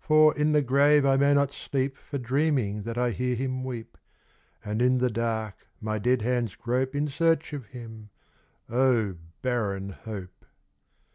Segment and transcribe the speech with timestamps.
[0.00, 3.98] For in the grave I may not sleep For dreaming that I hear him weep.
[4.64, 8.08] And in the dark, my dead hands grope In search of him.
[8.70, 10.46] O barren hope